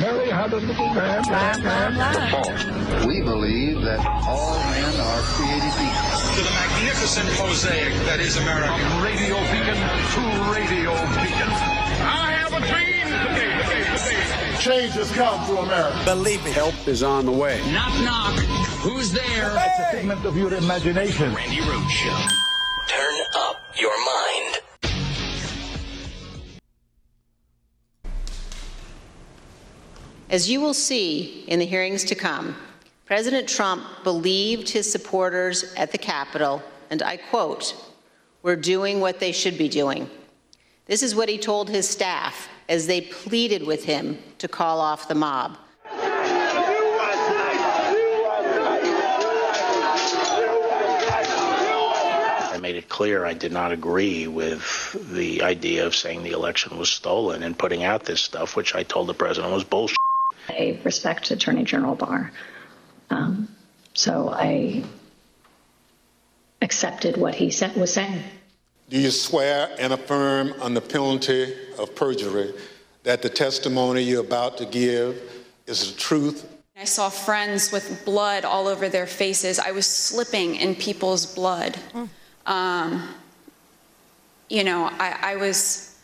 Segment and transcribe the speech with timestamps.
[0.00, 3.06] Mary had a little lamb, lamb, lamb, lamb.
[3.06, 6.16] We believe that all men are created equal.
[6.34, 8.72] To the magnificent mosaic that is America.
[9.02, 9.78] Radio beacon
[10.12, 10.22] to
[10.52, 11.50] radio beacon.
[12.02, 14.60] I have a dream today, today, today.
[14.60, 16.02] Change has come to America.
[16.04, 16.50] Believe me.
[16.50, 17.60] Help is on the way.
[17.72, 18.38] Knock, knock.
[18.82, 19.52] Who's there?
[19.54, 21.32] It's a figment of your imagination.
[21.32, 22.45] Randi Rhodes Show.
[30.36, 32.54] As you will see in the hearings to come,
[33.06, 37.74] President Trump believed his supporters at the Capitol, and I quote,
[38.42, 40.10] were doing what they should be doing.
[40.84, 45.08] This is what he told his staff as they pleaded with him to call off
[45.08, 45.56] the mob.
[52.52, 56.76] I made it clear I did not agree with the idea of saying the election
[56.76, 59.96] was stolen and putting out this stuff, which I told the president was bullshit.
[60.56, 62.32] I respect Attorney General Barr.
[63.10, 63.48] Um,
[63.94, 64.84] so I
[66.62, 68.22] accepted what he said, was saying.
[68.88, 72.54] Do you swear and affirm on the penalty of perjury
[73.02, 75.20] that the testimony you're about to give
[75.66, 76.48] is the truth?
[76.76, 79.58] I saw friends with blood all over their faces.
[79.58, 81.78] I was slipping in people's blood.
[82.44, 83.08] Um,
[84.48, 85.95] you know, I, I was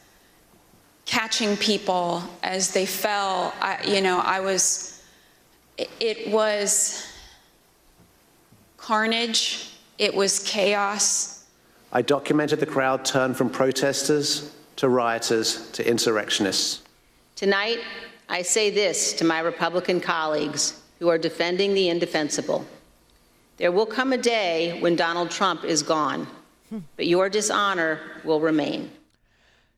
[1.07, 3.55] catching people as they fell.
[3.61, 5.03] I, you know, I was,
[5.77, 7.07] it, it was
[8.77, 11.45] carnage, it was chaos.
[11.93, 16.83] I documented the crowd turn from protesters to rioters to insurrectionists.
[17.37, 17.81] Tonight,
[18.29, 22.65] I say this to my Republican colleagues who are defending the indefensible.
[23.59, 26.27] There will come a day when Donald Trump is gone,
[26.97, 28.91] but your dishonor will remain.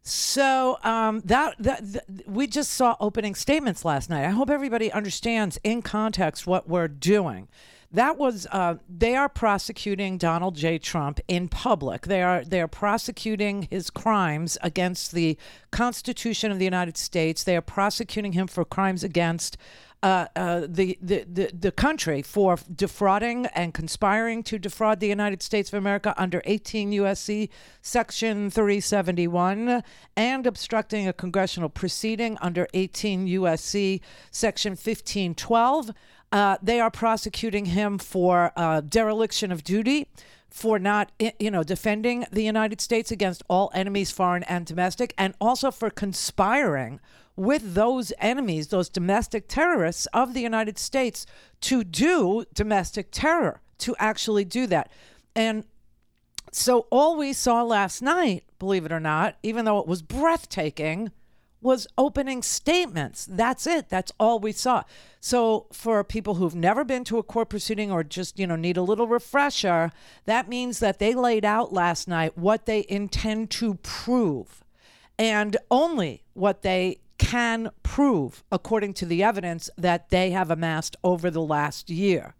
[0.07, 4.27] So um, that, that, that we just saw opening statements last night.
[4.27, 7.49] I hope everybody understands in context what we're doing.
[7.91, 10.79] That was uh, they are prosecuting Donald J.
[10.79, 12.09] Trump in public.
[12.09, 15.39] They are they are prosecuting his crimes against the
[15.71, 17.45] Constitution of the United States.
[17.45, 19.57] They are prosecuting him for crimes against
[20.05, 25.43] uh, uh, the, the, the, the country for defrauding and conspiring to defraud the United
[25.43, 27.49] States of America under 18 U.S.C.
[27.81, 29.83] Section 371
[30.15, 34.03] and obstructing a congressional proceeding under 18 U.S.C.
[34.31, 35.93] Section 1512.
[36.31, 40.07] Uh, they are prosecuting him for uh, dereliction of duty,
[40.51, 45.33] for not, you know, defending the United States against all enemies, foreign and domestic, and
[45.41, 47.01] also for conspiring
[47.37, 51.27] with those enemies, those domestic terrorists of the United States,
[51.63, 54.91] to do domestic terror, to actually do that.
[55.35, 55.65] And
[56.53, 61.11] so all we saw last night, believe it or not, even though it was breathtaking,
[61.61, 63.27] was opening statements.
[63.29, 63.89] That's it.
[63.89, 64.85] That's all we saw.
[65.19, 68.77] So for people who've never been to a court proceeding or just, you know, need
[68.77, 69.91] a little refresher,
[70.27, 74.63] that means that they laid out last night what they intend to prove
[75.19, 81.31] and only what they can prove according to the evidence that they have amassed over
[81.31, 82.35] the last year.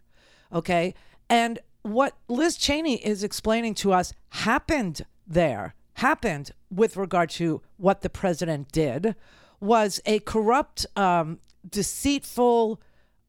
[0.53, 0.93] Okay?
[1.29, 8.01] And what Liz Cheney is explaining to us happened there happened with regard to what
[8.01, 9.15] the president did
[9.59, 12.81] was a corrupt, um, deceitful,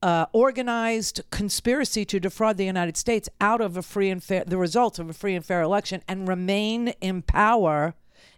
[0.02, 4.58] uh, organized conspiracy to defraud the United States out of a free and fair, the
[4.58, 7.94] results of a free and fair election, and remain in power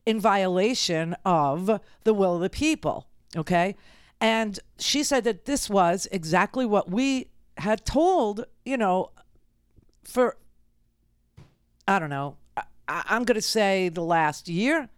[0.07, 3.07] in violation of the will of the people.
[3.37, 3.77] Okay.
[4.21, 7.29] And she said that this was exactly what we
[7.59, 9.11] had told, you know,
[10.05, 10.37] for,
[11.87, 12.37] I don't know,
[12.89, 14.89] I, am going to say the last year,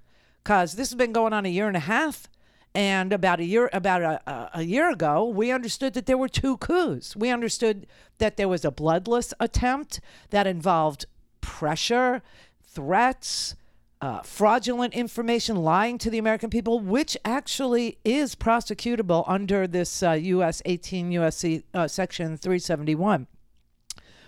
[0.43, 2.29] because this has been going on a year and a half.
[2.73, 6.57] And about a year about a, a year ago, we understood that there were two
[6.59, 7.17] coups.
[7.17, 11.07] We understood that there was a bloodless attempt that involved
[11.41, 12.23] pressure,
[12.63, 13.57] threats,
[14.01, 20.13] uh, fraudulent information, lying to the American people, which actually is prosecutable under this uh,
[20.13, 20.63] U.S.
[20.65, 21.65] 18 U.S.C.
[21.75, 23.27] Uh, Section 371,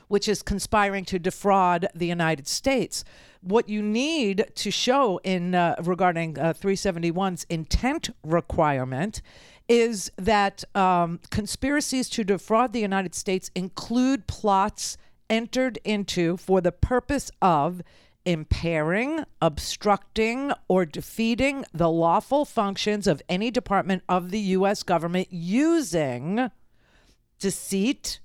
[0.09, 3.05] which is conspiring to defraud the United States
[3.43, 9.21] what you need to show in uh, regarding uh, 371's intent requirement
[9.69, 14.97] is that um, conspiracies to defraud the United States include plots
[15.29, 17.83] entered into for the purpose of
[18.25, 24.83] impairing, obstructing, or defeating the lawful functions of any department of the U.S.
[24.83, 26.51] government using
[27.39, 28.21] deceit,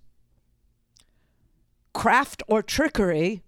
[1.94, 3.42] craft, or trickery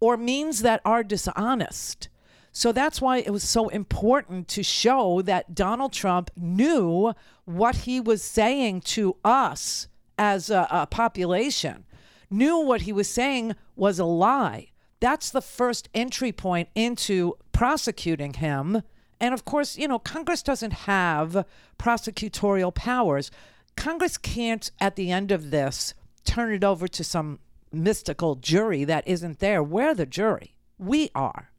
[0.00, 2.08] or means that are dishonest.
[2.50, 8.00] So that's why it was so important to show that Donald Trump knew what he
[8.00, 9.86] was saying to us
[10.18, 11.84] as a, a population,
[12.30, 14.71] knew what he was saying was a lie.
[15.02, 18.82] That's the first entry point into prosecuting him.
[19.18, 21.44] And of course, you know, Congress doesn't have
[21.76, 23.32] prosecutorial powers.
[23.76, 25.94] Congress can't, at the end of this,
[26.24, 27.40] turn it over to some
[27.72, 29.60] mystical jury that isn't there.
[29.60, 30.54] We're the jury.
[30.78, 31.50] We are.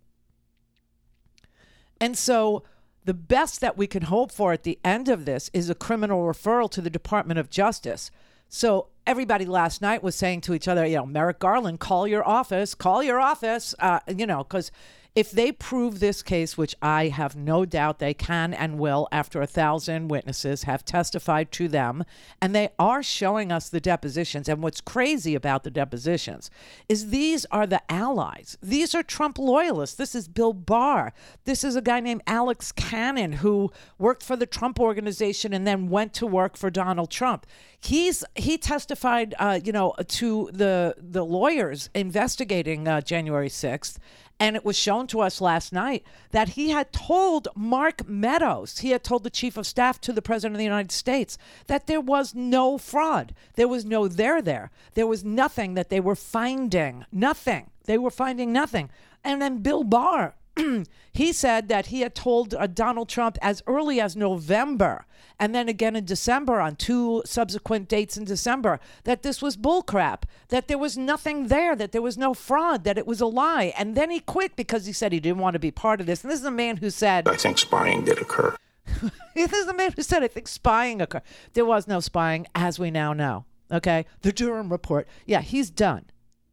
[2.00, 2.63] And so
[3.04, 6.22] the best that we can hope for at the end of this is a criminal
[6.24, 8.10] referral to the Department of Justice.
[8.48, 12.28] So everybody last night was saying to each other, you know, Merrick Garland, call your
[12.28, 14.72] office, call your office, uh, you know, because
[15.15, 19.42] if they prove this case, which I have no doubt they can and will, after
[19.42, 22.04] a thousand witnesses have testified to them,
[22.42, 24.50] and they are showing us the depositions.
[24.50, 26.50] And what's crazy about the depositions
[26.89, 28.57] is these are the allies.
[28.62, 29.95] These are Trump loyalists.
[29.95, 31.13] This is Bill Barr.
[31.45, 35.89] This is a guy named Alex Cannon who worked for the Trump organization and then
[35.89, 37.45] went to work for Donald Trump.
[37.80, 44.00] He's he testified, uh, you know, to the the lawyers investigating uh, January sixth
[44.39, 48.89] and it was shown to us last night that he had told Mark Meadows, he
[48.89, 51.38] had told the chief of staff to the president of the United States,
[51.68, 53.33] that there was no fraud.
[53.56, 54.71] There was no there there.
[54.95, 57.06] There was nothing that they were finding.
[57.12, 57.69] Nothing.
[57.85, 58.89] They were finding nothing.
[59.24, 60.35] And then Bill Barr,
[61.14, 65.06] he said that he had told uh, Donald Trump as early as November
[65.40, 70.24] and then again in December on two subsequent dates in December that this was bullcrap,
[70.50, 73.74] that there was nothing there, that there was no fraud, that it was a lie.
[73.78, 76.24] And then he quit because he said he didn't want to be part of this.
[76.24, 78.56] And this is a man who said, I think spying did occur.
[79.36, 81.24] this is a man who said, I think spying occurred.
[81.54, 83.46] There was no spying, as we now know.
[83.72, 84.06] Okay.
[84.22, 85.08] The Durham report.
[85.26, 86.06] Yeah, he's done.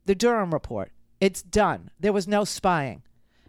[0.06, 0.91] The Durham report.
[1.20, 1.91] It's done.
[2.00, 3.02] There was no spying.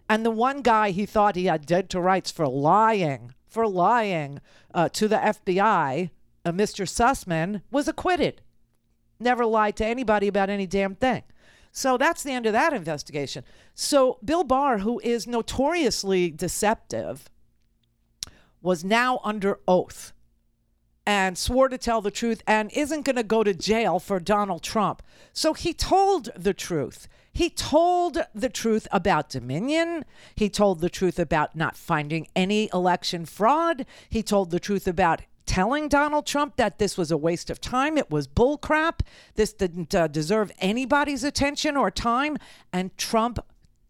[0.08, 4.40] And the one guy he thought he had dead to rights for lying, for lying
[4.74, 6.10] uh, to the FBI,
[6.44, 6.86] uh, Mr.
[6.86, 8.42] Sussmann, was acquitted.
[9.18, 11.22] Never lied to anybody about any damn thing.
[11.70, 13.44] So that's the end of that investigation.
[13.74, 17.30] So Bill Barr, who is notoriously deceptive,
[18.60, 20.12] was now under oath
[21.06, 24.62] and swore to tell the truth and isn't going to go to jail for Donald
[24.62, 25.02] Trump.
[25.32, 27.08] So he told the truth.
[27.32, 30.04] He told the truth about Dominion.
[30.34, 33.86] He told the truth about not finding any election fraud.
[34.10, 37.98] He told the truth about telling Donald Trump that this was a waste of time.
[37.98, 39.00] It was bullcrap.
[39.34, 42.36] This didn't uh, deserve anybody's attention or time.
[42.72, 43.38] And Trump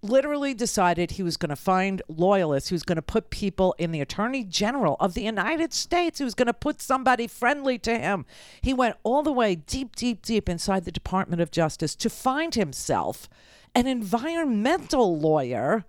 [0.03, 2.69] literally decided he was going to find loyalists.
[2.69, 6.19] He was going to put people in the Attorney General of the United States.
[6.19, 8.27] He was going to put somebody friendly to him.
[8.61, 12.55] He went all the way deep, deep, deep inside the Department of Justice to find
[12.55, 13.29] himself
[13.75, 15.85] an environmental lawyer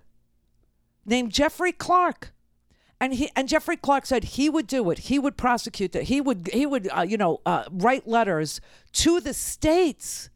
[1.05, 2.33] named Jeffrey Clark.
[2.99, 4.99] And he and Jeffrey Clark said he would do it.
[4.99, 6.03] He would prosecute it.
[6.03, 8.61] He would he would uh, you know uh, write letters
[8.93, 10.29] to the states,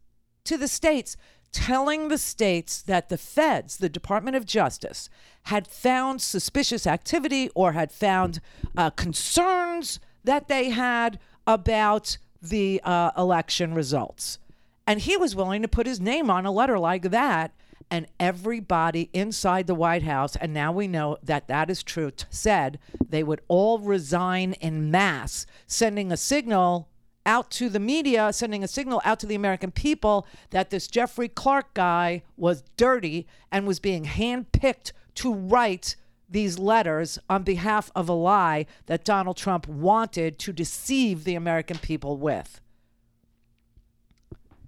[0.44, 1.16] to the states
[1.52, 5.08] telling the states that the feds, the Department of Justice,
[5.44, 8.40] had found suspicious activity or had found
[8.76, 14.38] uh, concerns that they had about the uh, election results.
[14.86, 17.52] And he was willing to put his name on a letter like that.
[17.90, 22.78] And everybody inside the White House, and now we know that that is true, said
[23.08, 26.90] they would all resign in mass, sending a signal
[27.28, 31.28] out to the media, sending a signal out to the American people that this Jeffrey
[31.28, 35.94] Clark guy was dirty and was being handpicked to write
[36.30, 41.76] these letters on behalf of a lie that Donald Trump wanted to deceive the American
[41.76, 42.62] people with.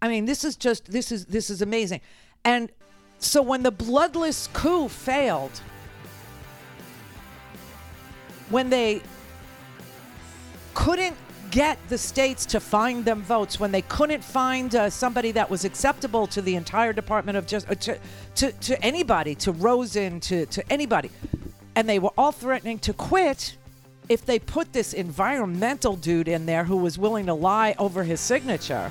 [0.02, 2.02] I mean, this is just this is this is amazing.
[2.44, 2.70] And
[3.18, 5.62] so when the bloodless coup failed,
[8.50, 9.00] when they
[10.74, 11.16] couldn't
[11.50, 15.64] get the states to find them votes when they couldn't find uh, somebody that was
[15.64, 17.98] acceptable to the entire Department of Justice, uh, to,
[18.36, 21.10] to, to anybody, to Rosen, to, to anybody.
[21.74, 23.56] And they were all threatening to quit
[24.08, 28.20] if they put this environmental dude in there who was willing to lie over his
[28.20, 28.90] signature.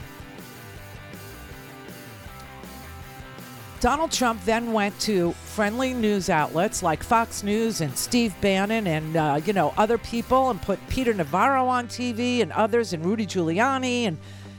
[3.80, 9.16] Donald Trump then went to friendly news outlets like Fox News and Steve Bannon and
[9.16, 13.26] uh, you know other people and put Peter Navarro on TV and others and Rudy
[13.26, 14.18] Giuliani and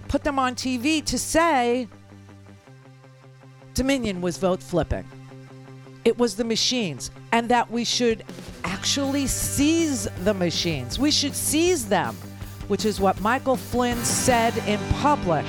[0.08, 1.86] put them on TV to say
[3.74, 5.06] Dominion was vote flipping.
[6.06, 8.24] It was the machines and that we should
[8.64, 10.98] actually seize the machines.
[10.98, 12.14] We should seize them,
[12.68, 15.44] which is what Michael Flynn said in public.